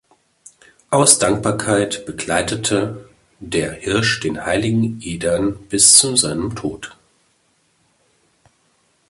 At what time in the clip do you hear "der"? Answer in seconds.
3.39-3.71